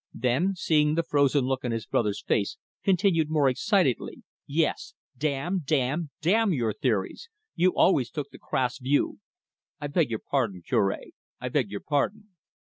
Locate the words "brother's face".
1.85-2.57